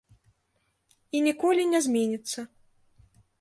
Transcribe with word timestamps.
І 1.19 1.21
ніколі 1.27 1.67
не 1.75 1.79
зменіцца. 1.87 2.39